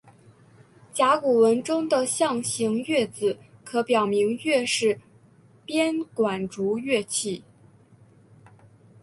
[0.91, 4.99] 甲骨文中的象形龠字可表明龠是
[5.63, 7.43] 编管竹乐器。